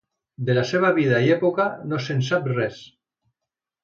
[0.45, 2.81] De la seva vida i època no se'n sap res.